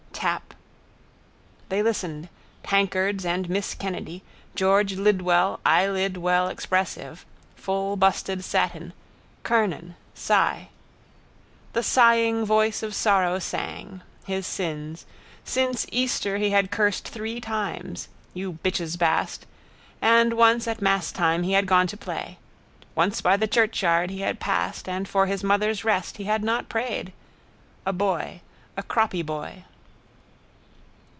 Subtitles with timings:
[0.13, 0.53] Tap.
[1.69, 2.29] They listened.
[2.61, 4.21] Tankards and miss Kennedy.
[4.53, 8.93] George Lidwell, eyelid well expressive, fullbusted satin.
[9.41, 9.95] Kernan.
[10.13, 10.69] Si.
[11.73, 14.01] The sighing voice of sorrow sang.
[14.27, 15.07] His sins.
[15.43, 18.07] Since Easter he had cursed three times.
[18.35, 19.47] You bitch's bast.
[20.03, 22.37] And once at masstime he had gone to play.
[22.93, 26.69] Once by the churchyard he had passed and for his mother's rest he had not
[26.69, 27.11] prayed.
[27.87, 28.41] A boy.
[28.77, 29.63] A croppy boy.